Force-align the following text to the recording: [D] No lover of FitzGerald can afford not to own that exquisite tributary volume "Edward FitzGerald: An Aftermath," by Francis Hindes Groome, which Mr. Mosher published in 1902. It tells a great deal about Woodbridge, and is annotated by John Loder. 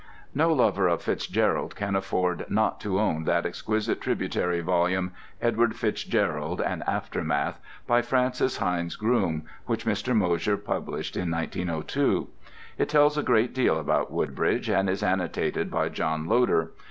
[D] 0.01 0.03
No 0.33 0.51
lover 0.51 0.87
of 0.87 1.03
FitzGerald 1.03 1.75
can 1.75 1.95
afford 1.95 2.45
not 2.49 2.79
to 2.81 2.99
own 2.99 3.25
that 3.25 3.45
exquisite 3.45 4.01
tributary 4.01 4.59
volume 4.59 5.11
"Edward 5.39 5.75
FitzGerald: 5.75 6.59
An 6.59 6.83
Aftermath," 6.87 7.59
by 7.85 8.01
Francis 8.01 8.57
Hindes 8.57 8.95
Groome, 8.95 9.43
which 9.67 9.85
Mr. 9.85 10.15
Mosher 10.15 10.57
published 10.57 11.15
in 11.15 11.29
1902. 11.29 12.29
It 12.79 12.89
tells 12.89 13.15
a 13.15 13.21
great 13.21 13.53
deal 13.53 13.79
about 13.79 14.11
Woodbridge, 14.11 14.71
and 14.71 14.89
is 14.89 15.03
annotated 15.03 15.69
by 15.69 15.87
John 15.87 16.25
Loder. 16.25 16.71